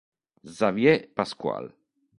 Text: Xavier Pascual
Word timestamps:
Xavier 0.57 1.13
Pascual 1.13 1.69